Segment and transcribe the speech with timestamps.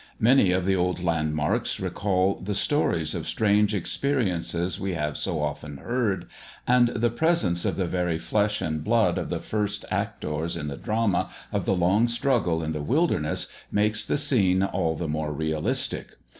[0.19, 5.77] Many of the old landmarks recall the stories of strange experiences we have so often
[5.77, 6.25] heard,
[6.65, 10.75] and the presence of the very flesh and blood of the first actors in the
[10.77, 16.15] drama of the long struggle in the wilderness makes the scene all the more realistic.